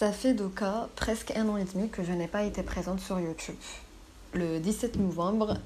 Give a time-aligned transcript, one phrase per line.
[0.00, 0.62] Ça fait donc
[0.96, 3.56] presque un an et demi que je n'ai pas été présente sur YouTube.
[4.32, 5.58] Le 17 novembre,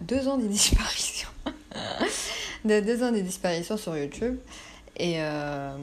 [0.00, 1.28] deux ans de disparition.
[2.64, 4.40] de deux ans de disparition sur YouTube.
[4.96, 5.76] Et, euh,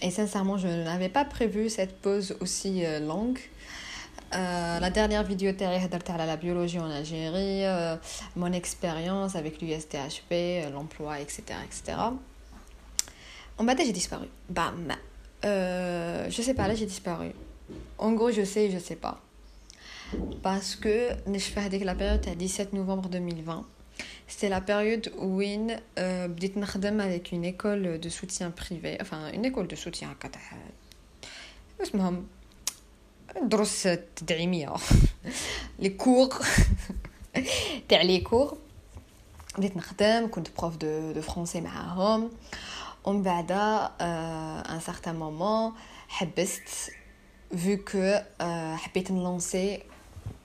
[0.00, 3.40] et sincèrement, je n'avais pas prévu cette pause aussi euh, longue.
[4.36, 7.64] Euh, la dernière vidéo à la biologie en Algérie,
[8.36, 11.42] mon expérience avec l'USTHP, l'emploi, etc.
[11.64, 11.98] etc.
[13.58, 14.28] En bas, j'ai disparu.
[14.48, 14.94] Bam
[15.45, 17.31] euh, Je sais pas, là j'ai disparu.
[17.97, 19.21] En gros, je sais et je sais pas.
[20.41, 23.65] Parce que je fais la période à 17 novembre 2020.
[24.27, 29.45] C'était la période où euh, j'ai travaillé avec une école de soutien privé, enfin une
[29.45, 30.15] école de soutien.
[31.81, 32.27] اسمهم
[33.41, 34.73] دروس التدعيميه
[35.79, 36.29] لي كور
[37.89, 38.57] تاع لي كور
[39.57, 42.31] بديت نخدم كنت بروف دو دو فرونسي معاهم
[43.04, 45.72] ومن بعد un certain moment
[46.08, 46.68] حبست
[47.56, 48.18] vu que
[48.76, 49.82] حبيت نلونسي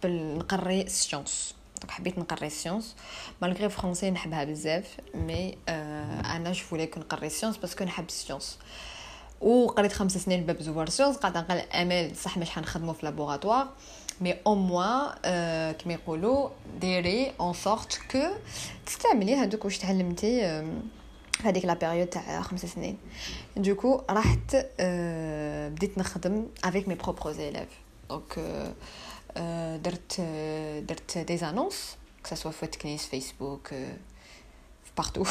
[0.05, 2.95] نقري ال sciences donc حبيت نقري ال sciences
[3.41, 8.13] malgré français نحبها بزاف mais أنا je voulais نقري ال sciences parce que نحب ال
[8.13, 8.59] sciences
[9.41, 13.67] وقريت خمس سنين باب زوار sciences قاعدة نقل امل صح مش حنخدمو في laboratoire
[14.21, 15.11] mais au moins
[15.71, 16.49] كما يقولوا
[16.81, 18.19] ديري en sorte que
[18.85, 20.63] تستعملي هذوك واش تعلمتي
[21.41, 22.97] هذيك la période تاع خمس سنين.
[23.57, 24.55] donc رحت
[25.71, 27.69] بديت نخدم avec mes propres élèves
[28.09, 28.39] donc
[29.83, 30.21] درت
[30.87, 33.73] درت des annonces ça soit Ouedkniss فيسبوك
[34.97, 35.25] partout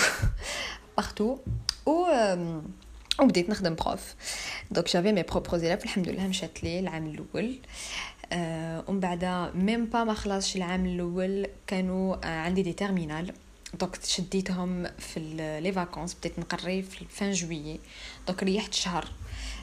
[0.96, 1.38] partout
[1.86, 2.06] و
[3.20, 4.14] وبديت نخدم prof
[4.70, 7.58] donc j'avais mes propres élèves الحمد لله مشات لي العام الأول.
[8.32, 13.34] أه ومن بعد même pas ما خلصش العام الأول كانوا عندي des terminales
[13.80, 15.20] donc شديتهم في
[15.62, 17.80] les vacances بديت نقري في vingt juillet
[18.26, 19.08] donc ريحت شهر.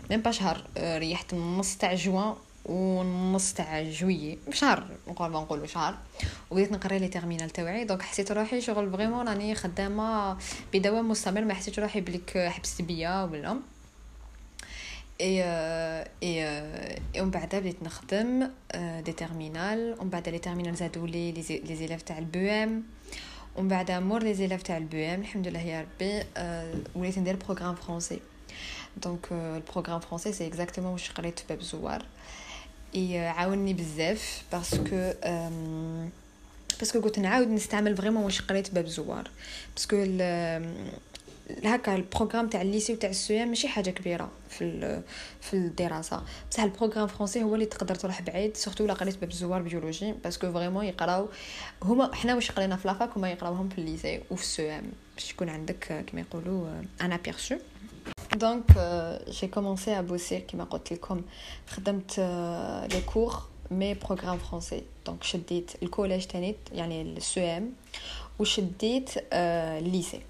[0.09, 2.36] même pas شهر أه ريحت نص تاع جوان
[2.66, 5.98] ونص تاع جويي شهر نقول نقولوا شهر.
[6.52, 7.86] وبديت نقري les terminales تاوعي.
[7.86, 10.38] donc حسيت روحي شغل vraiment راني خدامة
[10.73, 11.42] بدوام مستمر.
[11.42, 13.60] ما حسيت روحي بليك حبست بيا ولا
[15.22, 15.44] اي
[16.23, 22.02] اي ومن بعد بديت نخدم des terminales ومن بعد les terminales زادوا les les élèves
[22.02, 22.83] تاع ال BEM
[23.55, 26.23] ومن بعد مور les élèves تاع ال BEM الحمد لله يا ربي
[26.95, 28.20] وليت ندير programme français
[28.98, 32.05] donc ال programme français c'est exactement واش قريت باب زوار
[32.95, 35.14] اي عاوني بزاف parce que
[36.80, 39.30] parce que كنت نعاود نستعمل vraiment واش قريت باب زوار
[39.76, 39.95] parce que
[41.65, 45.02] هكا ال programme تاع ال lycée وتاع ال CEM ماشي حاجة كبيرة في
[45.42, 46.23] في الدراسة.
[46.52, 50.11] بصح ال programme français هو اللي تقدر تروح بعيد surtout لا قريت باب زوار biologie
[50.11, 51.27] parce que vraiment يقراو
[51.83, 54.83] هما حنا واش قرينا في la fac هما يقراوهم في ال lycée وفي ال CEM.
[55.15, 56.67] باش يكون عندك كما يقولوا
[57.02, 57.20] un
[58.38, 60.67] Donc, euh, j'ai commencé à bosser, كيما
[61.02, 61.23] comme
[61.67, 62.20] خدمت
[62.93, 64.83] les cours mais programme français.
[65.05, 67.73] Donc, شديت ال collège تاني يعني ال CEM
[68.39, 70.22] وشديت ال lycée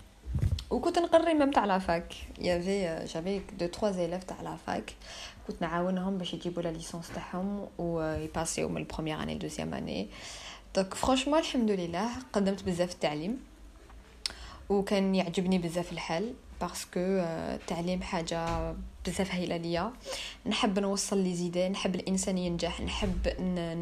[0.69, 4.93] وكنت نقري même تاع la fac y avait j'avais deux trois élèves تاع la fac
[5.47, 10.07] كنت نعاونهم باش يجيبوا la licence تاعهم ويباسيو من ال première année deuxième année
[10.75, 13.37] donc franchement الحمد لله قدمت بزاف التعليم
[14.69, 18.73] وكان يعجبني بزاف الحال parce que التعليم حاجة
[19.05, 19.93] بزاف هايله ليا
[20.45, 23.27] نحب نوصل les idées نحب الإنسان ينجح نحب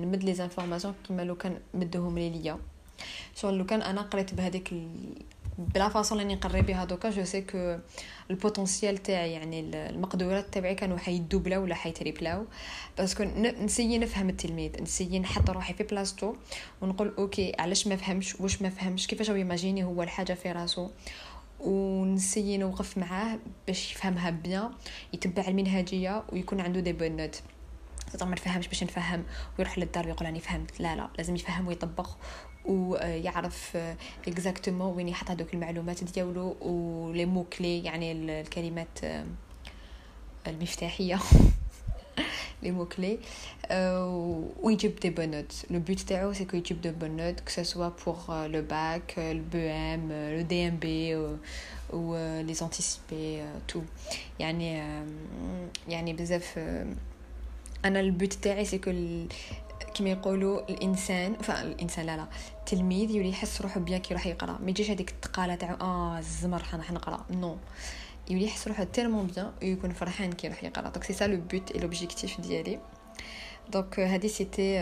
[0.03, 2.57] نمد les informations كيما لو كان مدهم لي ليا.
[3.35, 4.73] شغل لو كان أنا قريت بهذيك
[5.57, 7.77] ب la façon اللي نقري بها donc je sais que
[8.31, 9.59] ال potentiel تاعي يعني
[9.89, 12.45] المقدورات تاعي كانوا حيدوبلاو ولا حيتريبلاو.
[12.97, 16.35] parce que نسيي نفهم التلميذ نسيي نحط روحي في بلاصتو
[16.81, 20.89] ونقول OK علاش ما فهمش؟ واش ما فهمش؟ كيفاش هو يماجيني هو الحاجة في راسو؟
[21.59, 24.71] ونسيي نوقف معاه باش يفهمها bien
[25.13, 27.41] يتبع المنهجية ويكون عنده des bonnes notes
[28.21, 29.23] ما نفهمش باش نفهم
[29.59, 30.79] ويروح للدار ويقول راني فهمت.
[30.79, 32.09] لا لا لازم يفهم ويطبق
[32.67, 33.77] ويعرف
[34.27, 38.99] exactement وين يحط هذوك المعلومات ديالو و les mots clés يعني الكلمات
[40.47, 41.19] المفتاحية.
[42.63, 43.19] les mots clés
[44.61, 48.47] ويجيب des bonnes notes le but تاعو c'est que يجيب des bonnes notes que ce
[48.47, 51.15] soit pour le bac ال BEM le BEM
[51.93, 53.81] و les anticiper tout
[54.39, 54.83] يعني
[55.87, 56.59] يعني بزاف
[57.85, 58.91] أنا ال but تاعي c'est que
[59.97, 62.27] كما يقولوا الإنسان الإنسان لا لا
[62.59, 64.57] التلميذ يولي يحس روحو bien كي يروح يقرأ.
[64.63, 67.25] ما يجيش هذيك التقالة تاع آه الزمر راح نقرأ.
[67.31, 67.57] non
[68.29, 70.89] يولي يحس روحو tellement bien ويكون فرحان كي يروح يقرأ.
[70.89, 72.79] donc c'est ça le but et l'objectif ديالي.
[73.69, 74.79] donc هادي c'était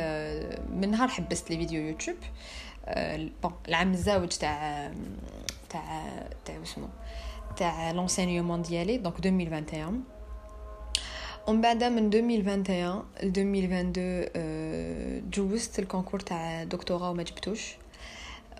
[0.69, 2.17] من نهار حبست les vidéos YouTube.
[3.43, 4.91] bon العام الزاوج تاع
[5.69, 6.11] تاع
[6.45, 6.87] تاع اسمو
[7.57, 8.97] تاع l'enseignement ديالي.
[8.97, 10.03] donc 2021
[11.47, 17.75] ومن بعد من 2021 ل 2022 تجوزت ال concours تاع دكتوراه وما جبتوش.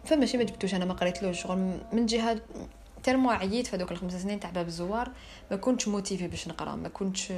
[0.06, 1.44] فماشي ما جبتوش أنا ما قريتلوش.
[1.44, 1.58] شغل
[1.94, 2.42] من جهة
[3.04, 5.12] tellement عييت في هذوك الخمس سنين تاع باب الزوار
[5.52, 7.34] ما كنتش motivée باش نقرأ ما كنتش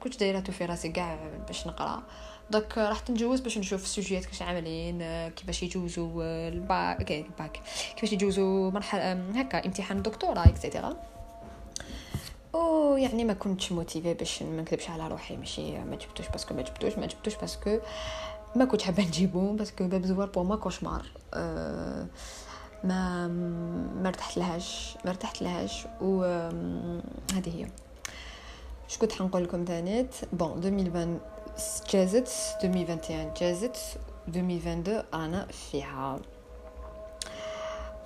[0.00, 2.02] كنتش دايرة في راسي كاع باش نقرأ.
[2.50, 4.98] donc رحت نجوز باش نشوف ال sujets كيفاش عاملين
[5.28, 7.60] كيفاش يجوزوا ال bac ال bac
[7.96, 10.96] كيفاش يجوزوا مرحلة هكا امتحان الدكتوراه et cetera
[12.54, 16.54] أو يعني ما كنتش motivée باش ما نكذبش على روحي ماشي ما جبتوش parce que
[16.54, 17.78] ما جبتوش ما جبتوش parce que
[18.56, 21.06] ما كنتش حابة نجيبو parce que باب زوار pour moi cauchemar.
[21.34, 22.06] أه
[22.84, 23.28] ما
[24.02, 26.22] ما ارتحت لهاش ما ارتحت لهاش و
[27.34, 27.66] هذه هي.
[28.88, 31.20] اش كنت حنقول لكم ثانيت bon 2020
[31.90, 33.76] جازت 2021 جازت
[34.28, 36.18] 2022 رانا فيها.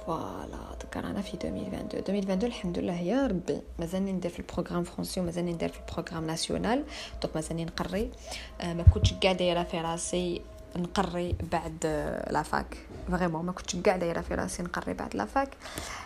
[0.08, 4.84] voilà دوكا رانا في 2022 2022 الحمد لله يا ربي مازالني ندير في ال programme
[4.84, 6.84] français ومازالني ندير في ال programme national
[7.22, 8.10] donc مازالني نقري
[8.64, 10.42] ما كنتش كاع دايره في راسي
[10.76, 11.86] نقري بعد
[12.30, 12.76] la fac
[13.10, 15.56] vraiment ما كنتش كاع دايره في راسي نقري بعد la fac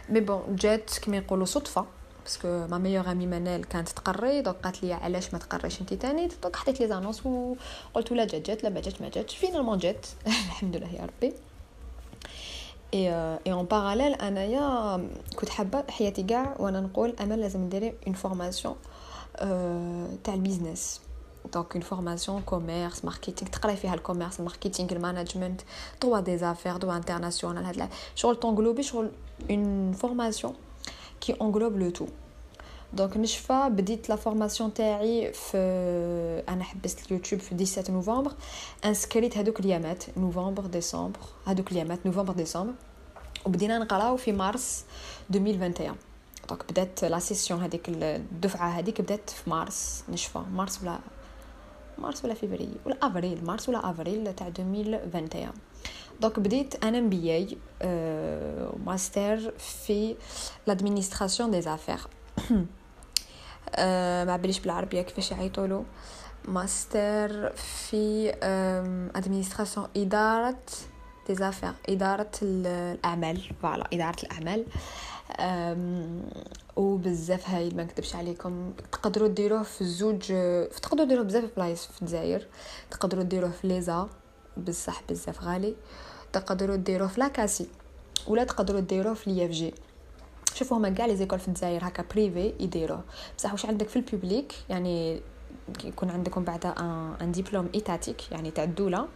[0.08, 1.86] mais bon جات كما يقولوا صدفه
[2.24, 5.94] parce que ma meilleure amie منال كانت تقري donc قالت لي علاش ما تقريش انت
[5.94, 9.36] تاني donc حطيت لي les annonces وقلت لا جات جات لا ما جات ما جاتش
[9.36, 11.32] finalement جات الحمد لله يا ربي
[12.94, 13.12] et
[13.52, 18.76] en parallèle انايا كنت حابه حياتي كاع وأنا نقول أنا لازم ندير une formation
[20.24, 21.00] تاع ال business
[21.52, 25.60] donc une formation commerce marketing تقراي فيها ال commerce ال marketing ال management
[26.02, 29.10] droit des affaires droit international هاد شغل t'englobe شغل
[29.50, 30.54] une formation
[31.20, 32.06] qui englobe le tout
[32.92, 35.56] donc نشفى بديت la formation تاعي في
[36.48, 38.32] أنا حبست اليوتيوب في 17 نوفمبر
[38.84, 42.72] inscrite هذوك اليامات نوفمبر ديسمبر هذوك اليامات نوفمبر ديسمبر
[43.46, 44.84] وبدينا نقراو في مارس
[45.30, 45.96] 2021
[46.48, 50.98] donc بدات la session هذيك الدفعة هذيك بدات في مارس نشفى مارس ولا
[51.98, 53.44] مارس ولا فيفري ولا أفريل.
[53.44, 55.52] مارس ولا أفريل تاع 2021
[56.20, 60.16] donc بديت أنا MBA master في
[60.66, 61.98] l'administration des affaires
[64.26, 65.84] ما باليش بالعربية كيفاش يعيطولو
[66.48, 68.32] ماستر في
[69.14, 70.58] administration إدارة
[71.28, 73.50] des affaires إدارة الأعمال.
[73.62, 74.64] voilà إدارة الأعمال.
[76.76, 78.72] وبزاف هاي ما نكذبش عليكم.
[78.92, 80.32] تقدروا ديروه في الزوج
[80.82, 82.46] تقدروا ديروه بزاف بلايص في الجزائر.
[82.90, 84.08] تقدروا ديروه في ليزا
[84.56, 85.74] بصح بزاف غالي.
[86.32, 87.68] تقدروا ديروه في la CACI.
[88.26, 89.74] ولا تقدروا ديروه في l'IFG
[90.54, 93.04] شوفوا هما كاع les écoles في الجزائر هكا privées يديروه.
[93.38, 95.20] بصح واش عندك في ال publique يعني
[95.84, 96.74] يكون عندكم بعدا
[97.20, 99.08] un diplôme étatique يعني تاع الدولة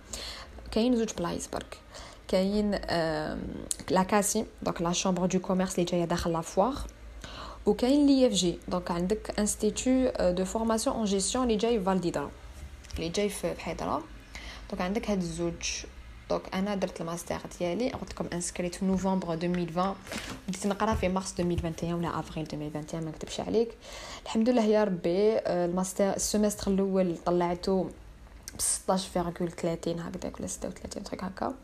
[0.70, 1.78] كاين زوج بلايص برك.
[2.28, 2.70] كاين
[3.90, 6.74] la CACI donc la chambre de commerce اللي جاية داخل la foire
[7.66, 12.30] وكاين l'IFG donc عندك institut de formation en gestion اللي جاي في حيدرة
[12.96, 14.02] اللي جاي في حيدره
[14.70, 15.84] donc عندك هاد الزوج
[16.30, 17.90] donc أنا درت الماستر ديالي.
[17.90, 19.94] قلت لكم inscrite في نوفمبر 2020
[20.48, 23.68] بديت نقرا في مارس 2021 ولا افريل 2021 ما نكذبش عليك.
[24.24, 27.90] الحمد لله يا ربي ال master ال semestre الأول طلعته
[28.54, 28.90] ب 16.30
[29.88, 31.54] هكذاك ولا 36 تريك هكا.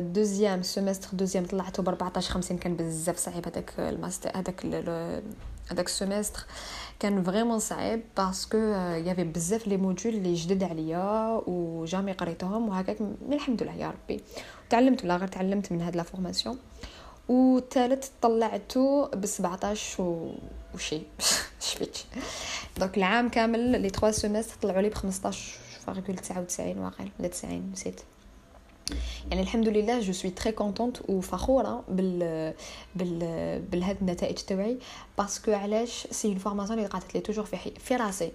[0.00, 4.66] deuxième semestre deuxième طلعته ب 14 50 كان بزاف صعيب هذاك الماستر هذاك
[5.70, 6.44] هذاك ال semestre
[7.00, 8.56] كان vraiment صعيب parce que
[9.06, 13.72] y avait بزاف les modules اللي جدد عليا و jamais قريتهم وهكاك من الحمد لله
[13.72, 14.20] يا ربي.
[14.70, 16.58] تعلمت ولا غير تعلمت من هاد la formation.
[17.28, 20.34] والثالث طلعته ب 17 و...
[20.74, 21.02] وشي
[21.60, 21.98] شفيت
[22.78, 25.00] donc العام كامل les 3 semestres طلعوا لي ب 15.99
[26.60, 28.00] واقع ولا 90 نسيت.
[29.30, 32.54] يعني الحمد لله je suis très contente وفخوره بال
[32.94, 34.78] بال بهاد النتائج تاعي
[35.18, 38.32] parce que علاش؟ c'est une formation اللي قعدت لي toujours في حي في راسي.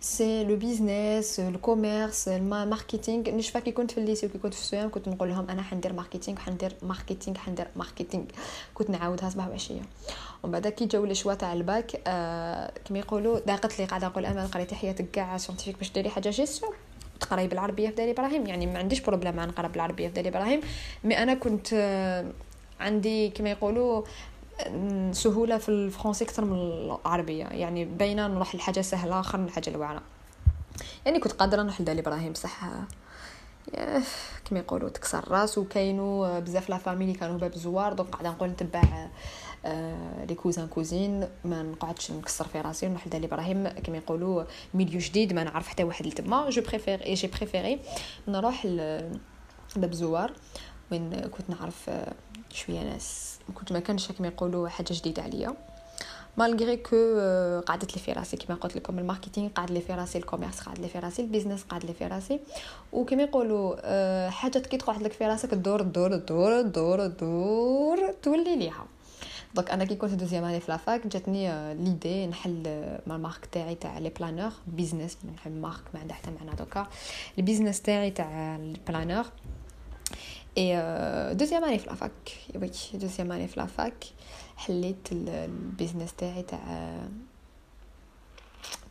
[0.00, 4.54] c'est le business ال commerce ال marketing نشفى كي كنت في ال lycée وكي كنت
[4.54, 8.24] في ال cinquième كنت نقول لهم أنا حندير marketing حندير marketing حندير marketing
[8.74, 9.80] كنت نعاودها صباح وعشية.
[10.42, 14.26] ومن بعد كي جاو les choix تاع الباك آه كما يقولوا ضاقت لي قاعدة نقول
[14.26, 16.72] أمل قريتي حياتك كاع scientifique باش ديري حاجة جيستيون
[17.20, 20.60] تقراي بالعربيه في دار إبراهيم يعني ما عنديش problème نقرا بالعربيه في دار إبراهيم.
[21.04, 21.74] mais أنا كنت
[22.80, 24.02] عندي كما يقولوا
[25.12, 27.44] سهولة في الفرنسي أكثر من العربية.
[27.44, 30.02] يعني باينة نروح لحاجه سهلة اكثر من الحاجة الواعرة.
[31.06, 32.64] يعني كنت قادرة نروح لدار إبراهيم بصح
[34.44, 38.80] كما يقولوا تكسر راس وكاينوا بزاف la famille كانوا باب زوار donc قاعدة نقول نتبع
[38.80, 39.10] آه
[40.28, 42.88] les cousins cousines ما نقعدش نكسر في راسي.
[42.88, 46.50] نروح لدار إبراهيم كما يقولوا milieu جديد ما نعرف حتى واحد لتما.
[46.50, 47.80] je préfère et j'ai préféré
[48.28, 48.66] نروح
[49.76, 50.32] لباب زوار.
[50.92, 51.90] وين كنت نعرف
[52.50, 53.38] شوية ناس.
[53.54, 55.54] كنت ما كانش كما يقولوا حاجة جديدة عليا.
[56.36, 56.96] malgré que
[57.66, 60.60] قعدت لي في راسي كما قلت لكم ال marketing قعد لي في راسي ال commerce
[60.60, 62.40] قعد لي في راسي ال business قعد لي في راسي.
[62.92, 68.86] وكما يقولوا حاجات كي تقعد لك في راسك الدور الدور الدور الدور الدور تولي ليها.
[69.58, 72.62] donc أنا كي كنت deuxième année في la fac جاتني l'idée نحل
[73.06, 76.86] مع ال marque تاعي تاع les planners business نحب marque ما عندها حتى معنى دوكا
[77.38, 79.26] ال business تاعي تاع ال planner
[80.58, 82.12] et deuxième année في la fac
[82.54, 84.04] oui deuxième année في la fac
[84.56, 86.96] حليت ال business تاعي تاع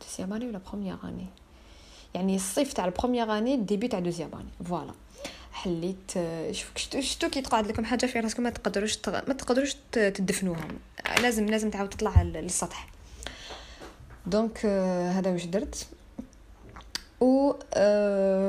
[0.00, 1.26] deuxième année ولا première année
[2.14, 4.92] يعني الصيف تاع ال première année début تاع deuxième année voilà
[5.58, 6.12] حليت
[6.50, 10.68] شفتو شفتو كي تقعد لكم حاجة في راسكم ما تقدروش ما تقدروش تدفنوها
[11.22, 12.88] لازم لازم تعاود تطلع للسطح.
[14.26, 14.66] donc
[15.16, 15.86] هذا واش درت.
[17.20, 17.52] و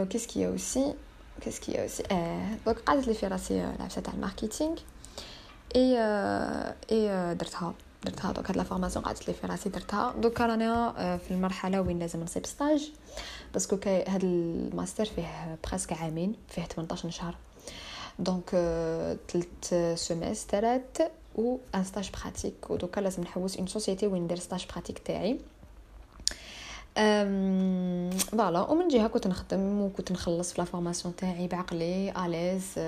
[0.09, 0.93] qu'est-ce qu'y aussi
[1.41, 4.77] qu'est-ce qu'y aussi آه donc قعدت لي في راسي لعبه تاع ال marketing.
[5.75, 5.97] et
[6.91, 7.73] et درتها.
[8.03, 10.13] درتها دوك هاد la formation قعدت لي في راسي درتها.
[10.17, 12.91] دوكا رانا في المرحلة وين لازم نصيب stage.
[13.53, 17.35] parce que هاد الماستر فيه presque عامين فيه 18 شهر.
[18.19, 18.49] دونك
[19.31, 20.97] ثلاث semestres
[21.35, 22.69] و un stage pratique.
[22.69, 25.39] ودوكا لازم نحوس une société وين ندير stage pratique تاعي.
[28.19, 28.61] voilà.
[28.61, 32.79] ومن جهة كنت نخدم وكنت نخلص في la formation تاعي بعقلي à l'aise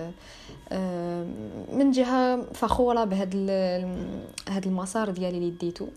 [1.74, 3.36] من جهة فخوره بهاد
[4.50, 5.88] هاد المسار ديالي اللي ديتو.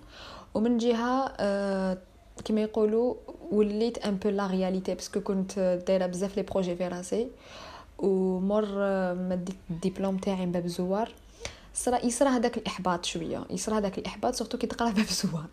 [0.54, 1.28] ومن جهة
[2.44, 3.14] كما يقولوا
[3.52, 7.28] وليت un peu la réalité parce que كنت دايره بزاف les projets في راسي
[7.98, 8.66] ومر
[9.14, 11.12] ما ديت le diplôme تاعي من باب الزوار
[11.74, 15.46] صرا يصرا هذاك الاحباط شوية يصرا هذاك الاحباط surtout كي تقرا باب الزوار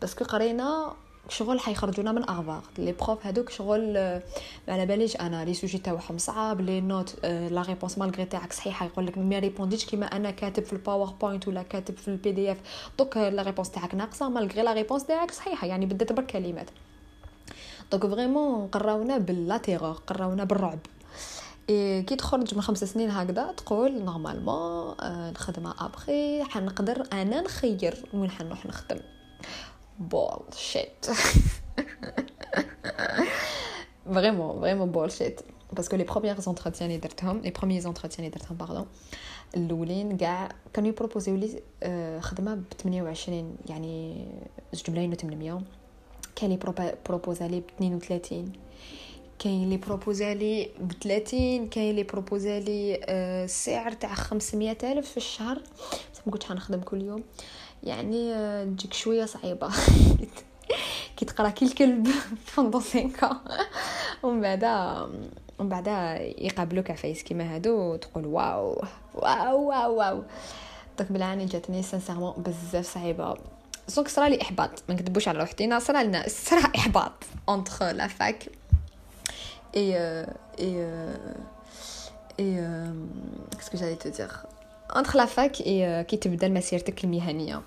[0.00, 0.94] parce que قرينا
[1.28, 4.22] شغل حيخرجونا من اغفار les profs هذوك شغل ما
[4.68, 9.06] على باليش أنا les sujets تاعهم صعاب les notes la réponse malgré تاعك صحيحه يقول
[9.06, 12.58] لك ما répondيش كيما أنا كاتب في ال PowerPoint ولا كاتب في ال PDF
[12.98, 16.70] donc la réponse تاعك ناقصه malgré la réponse تاعك صحيحه يعني بدات برك كلمات
[17.92, 20.78] donc vraiment قراونا باللا تيغور قراونا بالرعب
[21.68, 28.30] إيه كي تخرج من خمس سنين هكذا تقول normalement الخدمه ابخي حنقدر أنا نخير وين
[28.30, 29.00] حنروح نخدم
[29.98, 31.06] bullshit.
[34.06, 35.44] vraiment, vraiment bullshit.
[35.74, 38.86] Parce que les premiers entretiens les درتهم les premiers entretiens les درتهم pardon
[39.56, 41.62] الأولين كاع كانوا يproposيو لي
[42.20, 44.26] خدمة ب 28 يعني
[44.72, 45.60] زوج ملايين و 800
[46.36, 46.58] كاين لي
[47.06, 48.52] proposa لي ب 32
[49.38, 55.16] كاين لي proposa لي ب 30 كاين لي proposa لي سعر تاع 500 ألف في
[55.16, 55.58] الشهر.
[56.12, 57.22] بس ما كنتش حنخدم كل يوم.
[57.82, 59.70] يعني تجيك شوية صعيبة.
[61.16, 62.08] كي تقرا كي الكلب
[62.44, 63.40] vingt-deux سينكا
[64.22, 64.64] ومن بعد
[65.58, 65.86] ومن بعد
[66.38, 70.22] يقابلوك عفايس كيما هادو وتقول waouh waouh waouh waouh.
[70.98, 73.36] donc بالعاني جاتني sincèrement بزاف صعيبة.
[73.96, 77.12] donc صرا لي إحباط ما نكذبوش على روحتي صرا لنا صرا إحباط
[77.48, 78.48] entre la fac
[79.76, 79.98] et
[80.60, 80.86] et
[82.40, 82.84] et
[83.74, 84.46] que j'allais te dire
[84.94, 87.62] entre la fac et كي تبدا مسيرتك المهنيه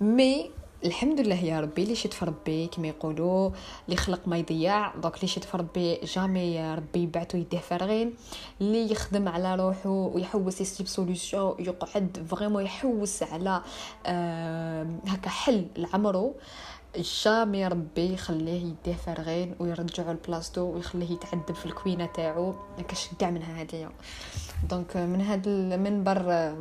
[0.00, 0.50] mais
[0.84, 3.50] الحمد لله يا ربي اللي شفت في ربي كما يقولوا
[3.84, 8.14] اللي خلق ما يضيع donc اللي شفت في ربي jamais ربي يبعثو يديه فارغين
[8.60, 13.62] اللي يخدم على روحو ويحوس يسيب solution يقعد vraiment يحوس على
[14.06, 16.34] آه هكا حل لعمرو.
[17.24, 22.54] jamais ربي يخليه يديه فارغين ويرجعو لبلاصتو ويخليه يتعذب في ال coin تاعو.
[22.88, 23.90] كاش كاع منها هاديه
[24.70, 26.52] donc من هاد المنبر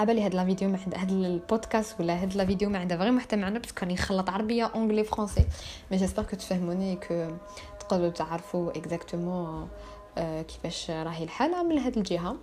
[0.00, 3.36] عبالي هاد la vidéo ما هاد البودكاست ولا هاد la vidéo ما عندها vraiment حتى
[3.36, 5.44] معنى بس كان يخلط عربية anglais français
[5.90, 7.28] mais j'espère que تفهموني que
[7.80, 9.68] تقدروا تعرفوا exactement
[10.16, 12.36] كيفاش راهي الحالة من هاد الجهة.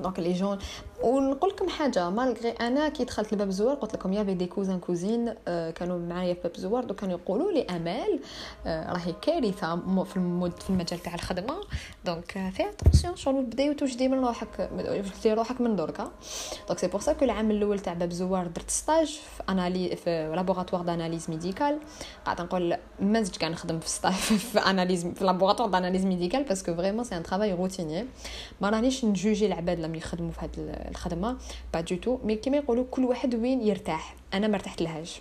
[0.00, 0.58] donc les jeunes
[1.02, 4.80] ونقول لكم حاجة malgré أنا كي دخلت لباب الزوار قلت لكم y avait des cousins
[4.80, 8.20] cousines كانوا معايا في باب الزوار دو كانوا يقولوا لي أمال
[8.66, 11.54] راهي كارثة في ال monde في المجال تاع الخدمة.
[12.04, 16.12] donc faites attention شغل بداو توجدي من روحك توجدي روحك من دركا
[16.68, 19.06] donc c'est pour ça que العام الأول تاع باب الزوار درت stage
[19.36, 21.78] في analyses في laboratoire d'analyses médicales
[22.24, 24.12] قاعدة نقول ما زدت كاع نخدم في stage
[24.52, 28.06] في analyses في laboratoire d'analyses médicales parce que vraiment c'est un travail routinier
[28.60, 31.36] ما رانيش نجوجي العباد لما يخدموا في هاد الخدمة
[31.74, 34.16] pas du tout mais كيما يقولوا كل واحد وين يرتاح.
[34.34, 35.20] أنا ما ارتحت لهاش.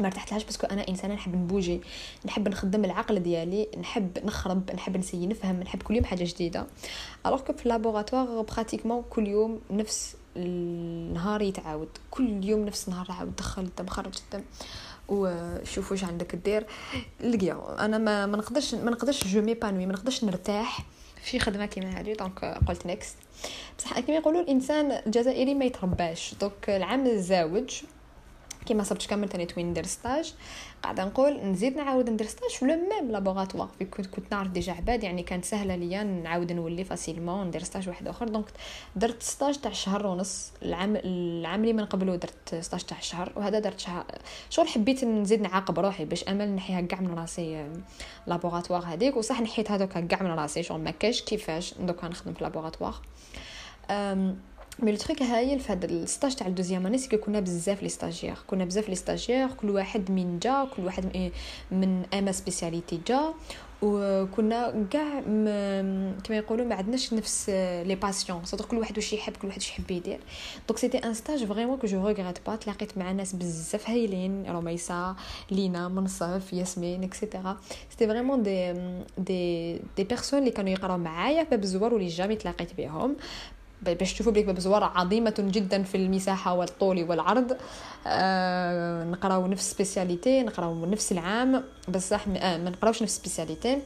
[0.00, 1.80] ما ارتحت لهاش parce que أنا إنسانة نحب نبوجي.
[2.24, 3.68] نحب نخدم العقل ديالي.
[3.80, 6.66] نحب نخرب نحب نسي نفهم نحب كل يوم حاجة جديدة.
[7.26, 11.88] alors que في ال laboratoire pratiquement كل يوم نفس النهار يتعاود.
[12.10, 14.44] كل يوم نفس النهار عاود دخل الدم خرج الدم
[15.08, 16.66] وشوف واش عندك دير.
[17.20, 17.84] لقيا.
[17.84, 20.84] أنا ما, ما نقدرش ما نقدرش je m'épanouis ما نقدرش نرتاح.
[21.22, 23.16] في خدمة كيما هذه donc قلت next
[23.78, 26.34] بصح كيما يقولوا الإنسان الجزائري ما يترباش.
[26.40, 27.82] donc العام الزاوج
[28.66, 30.34] كيما صبت كامل تاني توين ندير stage
[30.82, 33.68] قاعدة نقول نزيد نعاود ندير stage le même laboratoire.
[33.78, 37.88] في كنت كنت نعرف déjà عباد يعني كانت سهلة ليا نعاود نولي facilement ندير stage
[37.88, 38.28] واحد آخر.
[38.28, 38.46] donc
[38.96, 43.58] درت stage تاع شهر ونص العام العام اللي من قبله درت ستاج تاع شهر وهذا
[43.58, 44.04] درت شهر
[44.50, 47.66] شغل حبيت نزيد نعاقب روحي باش أمل نحيها كاع من راسي
[48.26, 51.74] laboratoire هذيك وصح نحيت هذوك كاع من راسي شغل ما كاش كيفاش.
[51.74, 52.94] دوكا نخدم في laboratoire.
[54.78, 57.40] mais le truc هايل في هذا ال stage تاع ال deuxième année c'est que كنا
[57.40, 61.30] بزاف les stagiaires كنا بزاف les stagiaires كل واحد من جا كل واحد
[61.70, 63.34] من اما spécialité جا
[63.82, 65.20] وكنا كاع
[66.24, 67.50] كما يقولوا ما عندناش نفس
[67.86, 70.20] les passions صدق كل واحد واش يحب كل واحد واش يحب يدير
[70.68, 75.16] donc c'était un stage vraiment que je regrette pas تلاقيت مع ناس بزاف هايلين رميسا
[75.50, 77.56] لينا منصف ياسمين et cetera
[77.90, 78.72] c'était vraiment des
[79.18, 83.16] des des personnes اللي كانوا يقراو معايا باب الزوار واللي jamais تلاقيت بهم
[83.82, 87.56] باش تشوفوا بليك باب زوار عظيمة جدا في المساحة والطول والعرض.
[88.06, 93.78] آه نقراو نفس spécialité نقراو نفس العام بصح آه ما نقراوش نفس spécialité.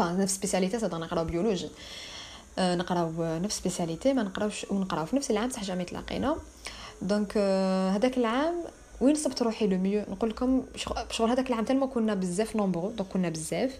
[0.00, 1.68] نفس spécialité صدق نقراو biologie.
[2.58, 6.36] آه نقراو نفس spécialité ما نقراوش ونقراو في نفس العام صح jamais تلاقينا.
[7.02, 8.54] donc آه هذاك العام
[9.00, 10.62] وين صبت روحي le mieux؟ نقول لكم
[11.10, 13.78] شغل هذاك العام تما كنا بزاف nombreux donc كنا بزاف.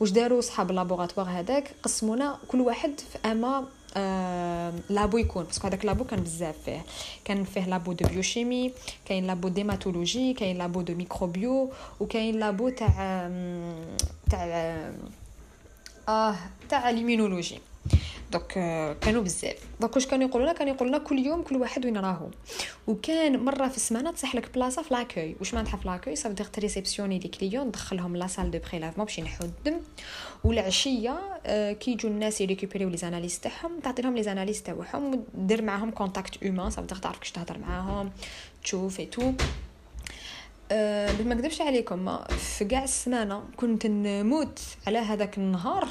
[0.00, 3.64] واش داروا صحاب ال laboratoire هذاك؟ قسمونا كل واحد في أما
[3.96, 6.84] آه labo يكون parce que هذاك labo كان بزاف فيه
[7.24, 8.72] كان فيه labo de biochimie
[9.04, 11.70] كاين labo d'hématologie كاين labo de microbio
[12.00, 13.30] وكاين labo تاع
[14.30, 14.46] تاع
[16.08, 16.36] آه
[16.68, 17.58] تاع l'immunologie
[18.32, 18.46] donc
[19.00, 19.56] كانوا بزاف.
[19.80, 22.28] donc واش كانوا يقولوا لنا كانوا يقولوا لنا كل يوم كل واحد وين راهو.
[22.86, 26.34] وكان مرة في السمانة تصح لك بلاصة في l'accueil واش معناتها في l'accueil ça veut
[26.34, 29.80] dire ت réceptionner les clients ندخلهم la salle de prélèvement باش ينحوا الدم.
[30.44, 31.40] والعشية
[31.72, 35.62] كي يجوا الناس ي récupérer و les analyses تاعهم تعطي لهم les analyses تاعهم ودير
[35.62, 38.10] معاهم contact humain ça fait تعرف كيش تهضر معاهم
[38.62, 39.32] تشوف et tout
[40.72, 45.88] أه ما نكذبش عليكم في كاع السمانة كنت نموت على هذاك النهار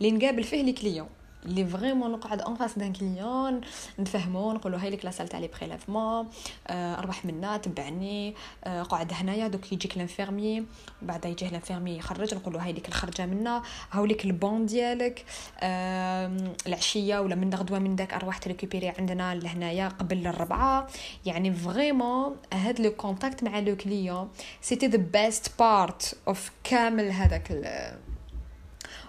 [0.00, 1.08] اللي نقابل فيه les clients
[1.46, 3.60] اللي vraiment نقعد en face d'un client
[3.98, 6.28] نفهمو نقولو هاي لك la salle تاع les prélèvements
[6.70, 10.66] اربح منا تبعني آه قعد هنايا دوك يجيك l'infirmier
[11.02, 15.24] بعد يجيه l'infirmier يخرج نقولو هاي لك الخرجة منا هاو لك ال bon ديالك
[15.60, 20.86] آه العشية ولا من غدوه من داك أرواح ت récupérer عندنا لهنايا قبل الربعة.
[21.26, 24.28] يعني vraiment هاد le contact مع le client
[24.60, 27.52] c'était the best part of كامل هذاك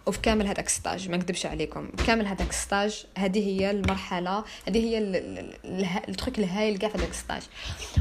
[0.06, 4.98] وفي كامل هذاك stage ما نكذبش عليكم كامل هذاك stage هذه هي المرحلة هذه هي
[6.10, 7.42] ال truc الهايل كاع في هذاك stage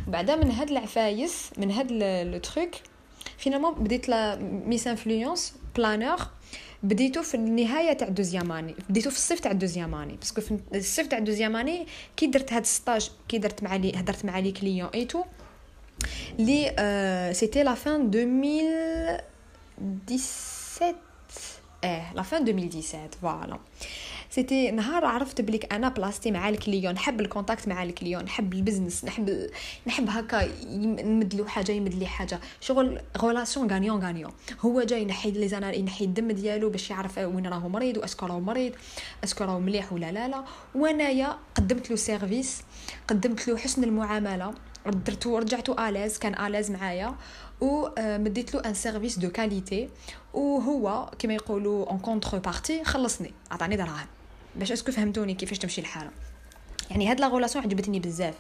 [0.07, 1.93] بعدا من هاد العفايس من هاد
[2.33, 2.71] le truc
[3.39, 6.19] finalement بديت la Miss Influence Planner
[6.83, 10.17] بديتو في النهاية تاع deuxième année بديتو في الصيف تاع دوزيام أني.
[10.17, 11.87] parce que في الصيف تاع deuxième année
[12.17, 15.25] كي درت هاد stage كي درت مع لي هدرت مع les clients et tout
[16.39, 21.10] لي c'était la fin 2017
[21.85, 23.59] إيه la fin 2017 voilà
[24.31, 28.25] c'était نهار عرفت بليك أنا بلاصتي مع ال client نحب ال contact مع ال client
[28.25, 29.51] نحب ال business نحب
[29.87, 30.49] نحب هكا
[31.05, 36.31] نمدلو حاجة يمدلي حاجة شغل relation gagnant gagnant هو جاي ينحي les ana ينحي الدم
[36.31, 38.73] ديالو باش يعرف وين راهو مريض و est-ce que راهو مريض
[39.25, 42.63] est-ce que راهو مليح ولا لا لا وانايا قدمت له service
[43.09, 44.55] قدمت له حسن المعامله
[44.87, 47.15] درتو رجعتو à l'aise كان à l'aise معايا
[47.61, 49.89] ومديت له un service de qualité
[50.35, 53.33] وهو كما يقولوا en contrepartie خلصني.
[53.51, 54.07] عطاني دراهم.
[54.57, 56.11] باش est-ce que فهمتوني كيفاش تمشي الحاله
[56.91, 58.35] يعني هاد la relation عجبتني بزاف.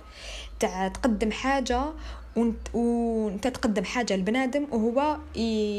[0.61, 1.85] تاع تقدم حاجة
[2.37, 5.19] وانت تقدم حاجة لبنادم وهو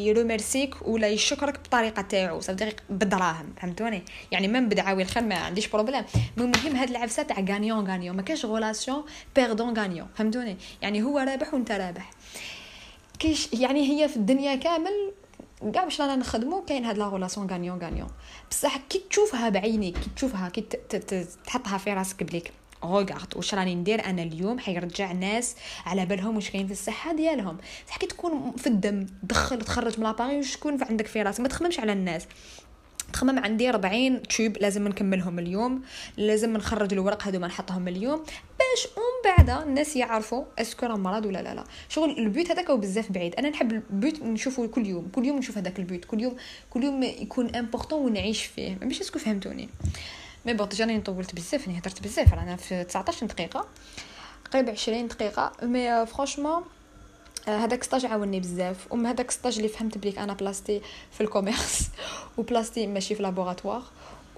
[0.05, 2.39] ي remercier ك ولا يشكرك بطريقة تاعو.
[2.39, 6.03] صافي بالدراهم فهمتوني؟ يعني من بدعاوي الخير ما عنديش problème
[6.37, 9.03] المهم هاد العفسة تاع gagnant gagnant ما كاش relation
[9.35, 12.11] perdant gagnant فهمتوني؟ يعني هو رابح وانت رابح.
[13.21, 15.13] كيش يعني هي في الدنيا كامل
[15.73, 18.07] كاع باش رانا نخدمو كاين هاد la relation gagnant gagnant.
[18.51, 20.61] بصح كي تشوفها بعينيك كي تشوفها كي
[21.45, 22.51] تحطها في راسك بليك
[22.85, 25.55] regarde واش راني ندير أنا اليوم حيرجع ناس
[25.85, 27.57] على بالهم واش كاين في الصحة ديالهم.
[27.89, 31.47] صح كي تكون في الدم دخل تخرج من l'appareil واش تكون عندك في راسك ما
[31.47, 32.27] تخممش على الناس.
[33.13, 35.81] تخمم عندي 40 تشوب لازم نكملهم اليوم.
[36.17, 38.23] لازم نخرج الورق هذو ما نحطهم اليوم.
[38.59, 41.63] باش ومن بعد الناس يعرفوا est-ce que راه مرض ولا لا لا.
[41.89, 43.35] شغل ال but هذاك بزاف بعيد.
[43.35, 45.07] أنا نحب ال but نشوفه كل يوم.
[45.15, 46.05] كل يوم نشوف هذاك ال but.
[46.05, 46.35] كل يوم
[46.69, 48.75] كل يوم يكون important ونعيش فيه.
[48.75, 49.69] باش est-ce que فهمتوني.
[50.45, 52.33] mais bon déjà طولت بزاف راني هضرت بزاف.
[52.33, 53.67] رانا في 19 دقيقة.
[54.53, 55.51] قريب 20 دقيقة.
[55.63, 56.63] mais franchement
[57.47, 61.89] هذاك stage عاوني بزاف ومن هذاك stage اللي فهمت بليك أنا بلاستي في ال commerce
[62.37, 63.83] وبلاستي ماشي في laboratoire.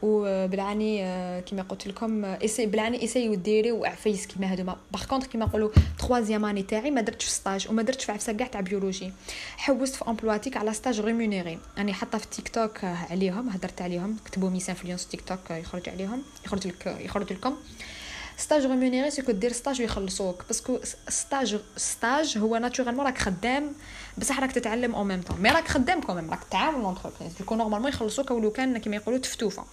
[0.04, 0.98] وبالعاني
[1.42, 6.46] كيما قلت لكم essaie بالعاني essayez ديريو عفايس كيما هادو par contre كيما نقولوا troisième
[6.46, 9.12] année تاعي ما درتش في stage وما درتش في عفسة كاع تاع biologie
[9.58, 14.50] حوست في Emploitic على stage rémunéré راني حاطة في تيك توك عليهم هدرت عليهم كتبوا
[14.50, 17.56] Miss Influence TikTok يخرج عليهم يخرج لك يخرج لكم.
[18.38, 23.74] stage rémunéré c'est que دير stage ويخلصوك parce que stage stage هو naturellement راك خدام
[24.18, 27.56] بصح راك تتعلم au même temps mais راك خدام quand même راك تعاون l'entreprise donc
[27.56, 29.66] normalement يخلصوك ولو كان كيما يقولوا تفتوفة.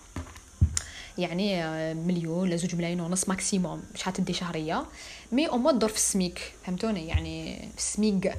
[1.18, 4.84] يعني مليون ولا زوج ملايين ونص maximum مش حتدي شهرية.
[5.32, 6.52] mais أو مو دور في السميك.
[6.66, 8.34] فهمتوني؟ يعني في السميك.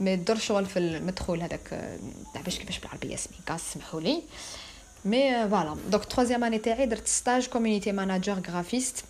[0.00, 1.68] مي دور شغل في المدخول هذاك
[2.34, 4.22] تاع باش كيفاش بالعربية سميك سمحوا لي.
[5.04, 9.04] mais voilà donc troisième année تاعي درت stage community manager graphiste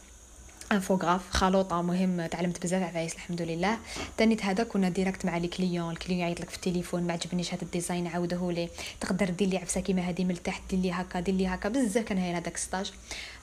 [0.73, 3.79] infographe خلوطه مهم تعلمت بزاف عفايس الحمد لله.
[4.17, 7.55] تانيت هذا كنا direct مع les clients ال client يعيط لك في التليفون ما عجبنيش
[7.55, 8.69] هذا ال design عاوده لي.
[9.01, 11.69] تقدر دير لي عفسة كيما هذه من التحت دير لي هكا دير لي هكا.
[11.69, 12.93] بزاف كان هايل هذاك stage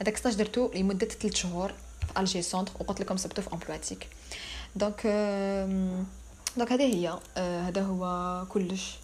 [0.01, 1.73] هذاك stage درتو لمدة 3 شهور
[2.13, 4.07] في Alger Centre وقلت لكم صبتو في Emploitic
[4.75, 5.01] donc
[6.57, 7.19] donc هذه هي.
[7.37, 8.97] هذا هو كلش.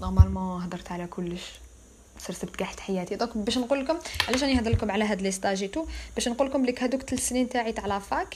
[0.00, 1.42] normalement هضرت على كلش.
[2.26, 3.14] سرسبت كاع حياتي.
[3.14, 6.28] donc باش نقول لكم علاش راني نهضر لكم على هاد les stages et tout باش
[6.28, 8.34] نقول لكم لك هادوك 3 سنين تاعي تاع la fac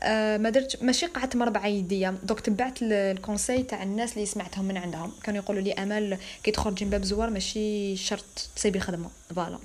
[0.00, 4.64] آه ما درت ماشي قعدت مربعه يديا donc تبعت ال conseil تاع الناس اللي سمعتهم
[4.64, 5.12] من عندهم.
[5.22, 9.10] كانوا يقولوا لي أمل كي تخرجي من باب زوار ماشي شرط تصيبي خدمة.
[9.34, 9.58] voilà.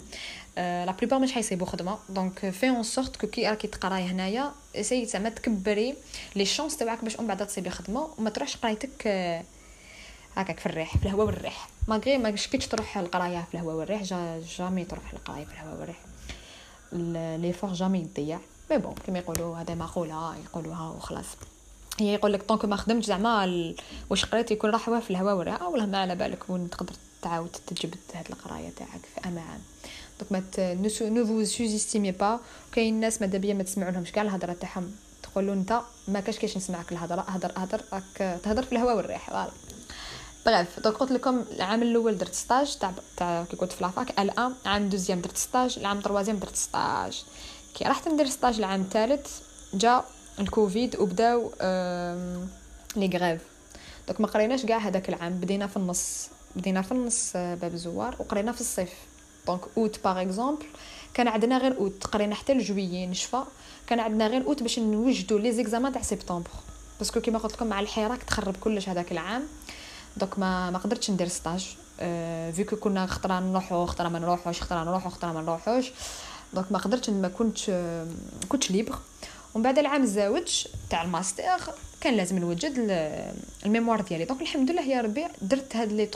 [0.57, 1.97] la plupart مش حيصيبوا خدمة.
[2.09, 5.95] donc fais en sorte que كي راكي تقراي هنايا c'est زعما تكبري
[6.35, 8.09] les chances تاعك باش من بعد تصيبي خدمة.
[8.17, 9.43] وما تروحش قرايتك آه
[10.35, 11.69] هكاك في الريح في الهواء والريح.
[11.87, 15.99] malgré ما شكيتش تروح القراية في الهواء والريح ja jamais تروح القراية في الهواء والريح.
[17.41, 18.39] l'effort jamais يضيع.
[18.71, 21.25] mais bon كيما يقولوا هذا مقوله يقولوها وخلاص.
[21.99, 23.73] هي يقول لك donc ما خدمتش زعما.
[24.09, 27.97] واش قريت يكون راح في الهواء والريح؟ والله ما على بالك وين تقدر تعاود تجبد
[28.13, 29.59] هاد القراية تاعك في un moment
[30.19, 30.43] donc mais
[31.09, 32.39] ne vous sous-estimez pas
[32.71, 34.91] كاين ناس ماذا بيا ما تسمعوا لهمش كاع الهضرة تاعهم
[35.23, 39.51] تقولوا أنت ما كاش كاش نسمعك الهضرة هضر هضر راك تهضر في الهواء والريح voilà
[40.45, 44.19] bref donc قلت لكم العام الأول درت stage تاع تاع كي كنت في la fac
[44.19, 47.23] الان عام deuxième درت stage العام troisième درت stage
[47.75, 49.27] كي رحت ندير stage العام الثالث
[49.73, 50.03] جا
[50.39, 51.51] الكوفيد وبداو
[52.95, 53.41] les grèves
[54.07, 56.27] donc ما قريناش كاع هذاك العام بدينا في النص.
[56.55, 58.93] بدينا في النص باب الزوار وقرينا في الصيف.
[59.47, 60.65] donc août par exemple
[61.13, 63.43] كان عندنا غير اوت قرينا حتى لجويي نشفى.
[63.87, 66.49] كان عندنا غير اوت باش نوجدوا les examens تاع سبتمبر
[66.99, 69.43] parce que كيما قلت لكم مع الحراك تخرب كلش هذاك العام.
[70.17, 74.61] donc ما ما قدرتش ندير stage أه vu que كنا خطره نروحو خطره ما نروحوش
[74.61, 75.91] خطره نروحو خطره ما نروحوش.
[76.53, 77.71] donc ما قدرتش ما كنتش
[78.49, 78.95] كنتش libre
[79.53, 81.43] ومن بعد العام الزاوج تاع الماستر
[82.01, 82.73] كان لازم نوجد
[83.65, 84.25] ال mémoire ديالي.
[84.25, 86.09] donc الحمد لله يا ربي درت هاد les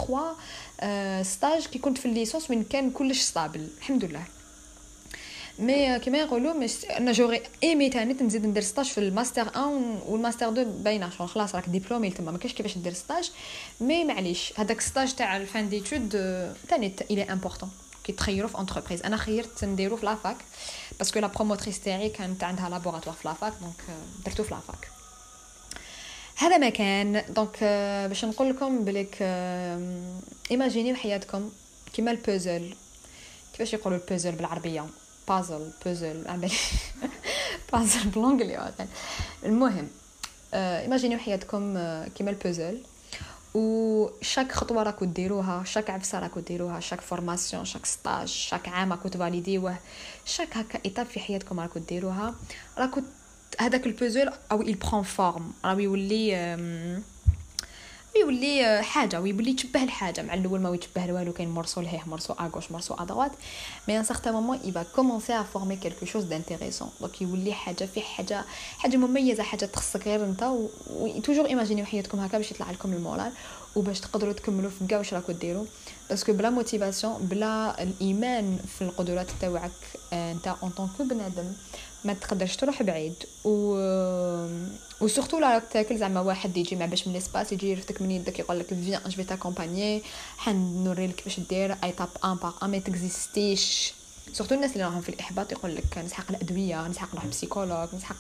[0.80, 4.24] 3 stages كي كنت في ال licence وين كان كلش stable الحمد لله.
[5.60, 9.58] mais كيما يقولوا مش أنا j'aurais aimé تاني نزيد ندير stage في الماستر 1
[10.08, 13.32] والماستر 2 باينه شغل خلاص راك diplômé تما ما كاينش كيفاش دير stage
[13.82, 16.10] mais معليش هذاك stage تاع ال fin d'études
[16.70, 17.72] تاني الي important
[18.04, 20.38] كي تخيروا في entreprise أنا خيرت نديرو في la fac
[21.00, 24.68] parce que la promotrice تاعي كانت عندها laboratoire في la fac donc درتو في la
[24.68, 24.90] fac
[26.38, 27.64] هذا ما كان donc
[28.10, 29.18] باش نقول لكم بليك
[30.52, 31.52] ايماجينيو حياتكم
[31.94, 32.76] كيما البوزل
[33.52, 34.86] كيفاش يقولوا البوزل بالعربية؟
[35.28, 36.52] puzzle puzzle عمل
[37.74, 38.74] بازل بلونجلي
[39.46, 39.88] المهم
[40.54, 41.74] ايماجينيو حياتكم
[42.16, 42.82] كيما البوزل
[43.56, 48.92] و chaque خطوه راكو ديروها chaque عفسه راكو ديروها chaque formation chaque stage chaque عام
[48.92, 49.76] راكو تفاليديوه
[50.26, 52.36] chaque هكا étape في حياتكم راكو ديروها
[52.78, 53.02] راكو
[53.60, 55.66] هذاك البوزل أو il prend forme.
[55.66, 56.36] راه يولي
[58.16, 60.22] ويولي حاجة ويولي يتشبه الحاجة.
[60.22, 63.32] مع الأول ما يتشبه والو كاين morceau لهيه morceau à gauche morceau à droite
[63.88, 67.02] mais un certain moment va commencer à former quelque chose d'intéressant.
[67.02, 68.46] donc يولي حاجة في حاجة
[68.78, 70.52] حاجة مميزة حاجة تخصك غير انت
[71.24, 73.32] toujours ايماجينيو حياتكم هكا باش يطلع لكم ال moral.
[73.76, 75.66] وباش تقدروا تكملوا في كاع واش راكو ديروا
[76.10, 79.72] parce que بلا motivation بلا الإيمان في القدرات تاعك
[80.14, 81.54] أنت en tant que بنادم.
[82.06, 83.14] ما تقدرش تروح بعيد.
[83.46, 83.76] و
[85.02, 88.40] و surtout لا تاكل زعما واحد يجي مع باش من l'espace يجي يرفدك من يدك
[88.40, 90.02] يقول لك viens je vais t'accompagner
[90.38, 93.94] حنوري لك كيفاش دير étape un par un ما تكزيستيش.
[94.34, 98.16] surtout الناس اللي راهم في الإحباط يقول لك نسحق الأدوية نسحق نروح psychologue نسحق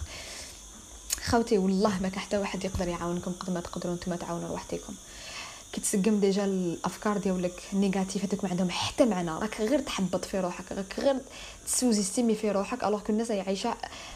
[1.25, 4.93] خوتي والله ما كان حتى واحد يقدر يعاونكم قد ما تقدروا نتوما تعاونوا روحتكم
[5.75, 9.31] كي تسقم déjà الأفكار ديالك négatifs هذوك ما عندهم حتى معنى.
[9.31, 11.15] راك غير تحبط في روحك راك غير
[11.65, 13.75] تسوزيستيمي في روحك alors que الناس عايشة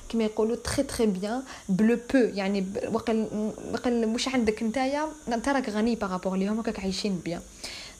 [0.09, 3.27] كما يقولوا très très bien plus beau يعني وقل
[3.73, 7.41] وقل واش عندك نتايا أنت راك غني par rapport ليهم راك عايشين bien.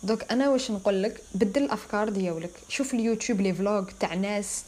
[0.04, 2.52] دوك أنا واش نقول لك؟ بدل الأفكار ديالك.
[2.70, 4.64] شوف اليوتيوب les vlogs تاع ناس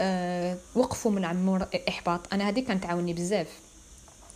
[0.00, 2.20] أه وقفوا من عمور إحباط.
[2.32, 3.48] أنا هذه كانت تعاوني بزاف.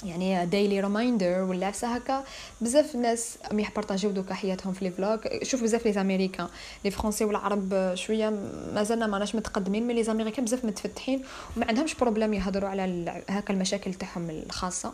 [0.05, 2.25] يعني daily reminder ولا عفسه هكا.
[2.61, 5.19] بزاف الناس يبارطاجيو دوكا حياتهم في les vlogs.
[5.43, 6.49] شوف بزاف les Américains
[6.85, 8.33] les Français والعرب شوية
[8.75, 11.25] مازالنا ماناش متقدمين mais les Américains بزاف متفتحين
[11.57, 14.93] وما عندهمش problème يهضروا على هكا المشاكل تاعهم الخاصة.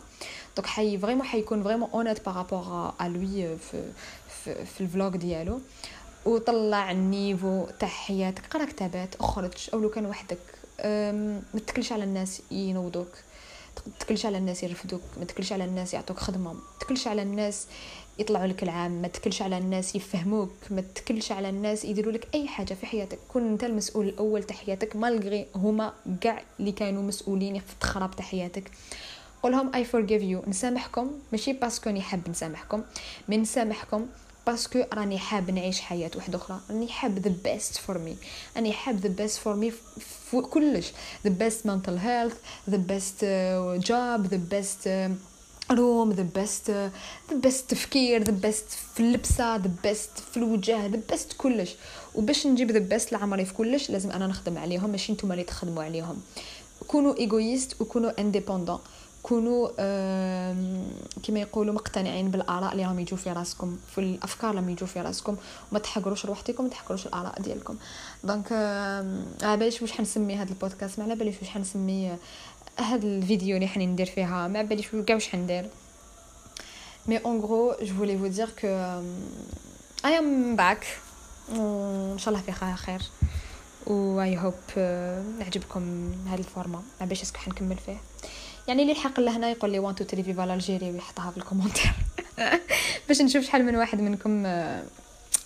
[0.57, 3.83] donc حي vraiment حيكون vraiment honnête par rapport à lui في
[4.43, 5.61] في, في ال vlog ديالو.
[6.25, 10.37] وطلع ال niveau تاع حياتك قرا كتابات اخرج أو لو كان وحدك
[11.53, 13.07] ما تكلش على الناس ينوضوك.
[13.99, 17.67] تكلش على الناس يرفدوك ما تكلش على الناس يعطوك خدمة ما تكلش على الناس
[18.19, 22.47] يطلعوا لك العام ما تكلش على الناس يفهموك ما تكلش على الناس يديروا لك أي
[22.47, 23.19] حاجة في حياتك.
[23.27, 28.25] كون أنت المسؤول الأول تاع حياتك malgré هما كاع اللي كانوا مسؤولين في التخراب تاع
[28.25, 28.71] حياتك.
[29.43, 32.83] قولهم I forgive you نسامحكم ماشي parce que نحب نسامحكم.
[33.27, 34.05] من نسامحكم
[34.49, 36.59] parce que راني حاب نعيش حياة واحدة أخرى.
[36.69, 38.17] راني حاب the best for me
[38.55, 39.73] راني حاب the best for me
[40.31, 40.91] كلش.
[41.23, 42.33] the best mental health
[42.69, 43.25] the best
[43.85, 45.09] job the best
[45.71, 46.91] room the best the
[47.35, 51.75] best تفكير the best في اللبسة the best في الوجه the best كلش.
[52.15, 55.83] وباش نجيب the best لعمري في كلش لازم أنا نخدم عليهم ماشي نتوما اللي تخدموا
[55.83, 56.21] عليهم.
[56.87, 58.79] كونوا égoïstes وكونوا indépendants
[59.29, 59.67] كونوا
[61.23, 65.37] كما يقولوا مقتنعين بالآراء اللي راهم يجوا في راسكم في الأفكار اللي يجوا في راسكم
[65.71, 67.77] وما تحقروش روحتكم ما تحقروش الآراء ديالكم.
[68.23, 68.51] donc
[69.43, 72.17] على باليش واش حنسمي هذا البودكاست ما على باليش واش حنسمي
[72.77, 75.69] هذا الفيديو اللي حني ندير فيها ما باليش كاع واش حندير.
[77.07, 78.67] mais en gros je voulais vous dire que
[80.05, 80.87] I am back
[81.51, 83.01] ان شاء الله في خير.
[83.87, 84.53] و I hope
[85.39, 86.81] نعجبكم هذا ال format.
[86.99, 87.97] ما باليش est-ce que حنكمل فيه.
[88.69, 91.91] يعني اللي لحق لهنا يقول لي 1 2 3 viva l'Algérie ويحطها في ال commentaire.
[93.07, 94.83] باش نشوف شحال من واحد منكم آه،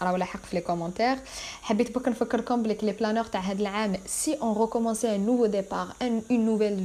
[0.01, 1.17] راه لاحق في les commentaires
[1.61, 5.87] حبيت بك نفكركم بليك les planners تاع هذا العام si on recommençait un nouveau départ
[6.01, 6.77] un une nouvelle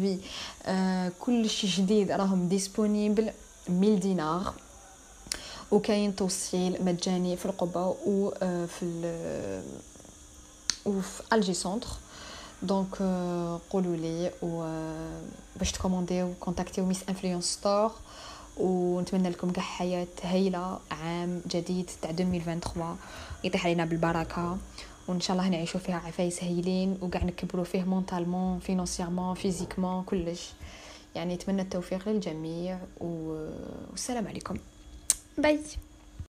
[0.64, 3.30] في كلشي جديد راهم disponibles
[3.68, 4.55] 1000 دينار.
[5.70, 9.62] وكاين توصيل مجاني في القبة و آه، في
[10.87, 11.88] وفي Alger Centre
[12.62, 12.96] donc
[13.70, 14.64] قولوا لي و
[15.56, 17.92] باش تكومونديو كونتاكتيو Miss Influence Store
[18.56, 22.96] ونتمنى لكم كاع حياة هايلة عام جديد تاع 2023
[23.44, 24.58] يطيح علينا بالبركة.
[25.08, 30.52] وإن شاء الله نعيشوا فيها عفايس هايلين وكاع نكبروا فيه mentalement financièrement physiquement كلش.
[31.14, 34.56] يعني نتمنى التوفيق للجميع والسلام عليكم.
[35.38, 35.60] باي.